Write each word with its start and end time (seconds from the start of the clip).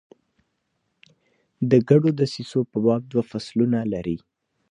د 1.69 1.71
ګډو 1.89 2.09
دسیسو 2.19 2.59
په 2.71 2.77
باب 2.85 3.01
دوه 3.11 3.23
فصلونه 3.31 3.79
لري. 3.93 4.17